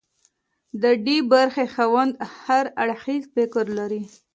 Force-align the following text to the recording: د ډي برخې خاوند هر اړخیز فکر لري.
د 0.81 0.83
ډي 1.05 1.17
برخې 1.33 1.65
خاوند 1.73 2.13
هر 2.43 2.65
اړخیز 2.81 3.23
فکر 3.35 3.65
لري. 3.77 4.03